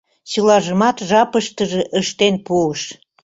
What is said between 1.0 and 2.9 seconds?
жапыштыже ыштен пуыш.